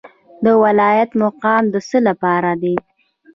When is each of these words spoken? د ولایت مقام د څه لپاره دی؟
د 0.43 0.47
ولایت 0.63 1.09
مقام 1.23 1.63
د 1.73 1.75
څه 1.89 1.97
لپاره 2.07 2.51
دی؟ 2.61 2.75